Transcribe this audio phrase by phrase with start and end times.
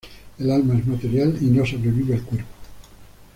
[0.39, 2.49] El alma es material y no sobrevive al cuerpo.